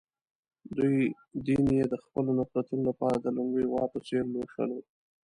دوی 0.77 0.97
دین 1.45 1.63
یې 1.77 1.85
د 1.91 1.95
خپلو 2.03 2.31
نفرتونو 2.39 2.83
لپاره 2.89 3.15
د 3.19 3.25
لُنګې 3.37 3.63
غوا 3.69 3.83
په 3.93 3.99
څېر 4.07 4.23
لوشلو. 4.33 4.79